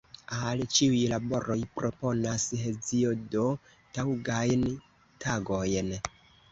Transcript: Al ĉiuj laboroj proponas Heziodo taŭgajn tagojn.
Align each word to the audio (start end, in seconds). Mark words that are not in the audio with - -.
Al 0.51 0.61
ĉiuj 0.77 1.01
laboroj 1.11 1.57
proponas 1.75 2.47
Heziodo 2.63 3.47
taŭgajn 4.01 4.69
tagojn. 5.27 5.99